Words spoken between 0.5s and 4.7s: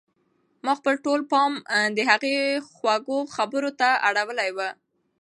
ما خپل ټول پام د هغې خوږو خبرو ته اړولی و.